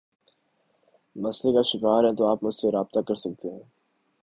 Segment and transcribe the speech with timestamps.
[1.15, 3.63] مسلئے کا شکار ہیں تو آپ مجھ سے رابطہ کر سکتے ہیں